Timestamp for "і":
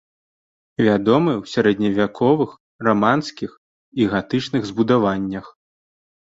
4.03-4.09